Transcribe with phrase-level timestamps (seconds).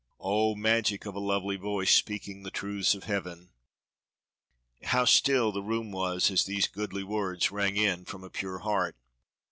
[0.19, 0.55] Oh!
[0.55, 3.51] magic of a lovely voice speaking the truths of Heaven!
[4.85, 8.57] How still the room was as these goodly words rang in it from a pure
[8.57, 8.95] heart.